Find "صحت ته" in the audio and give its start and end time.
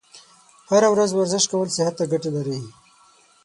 1.77-2.05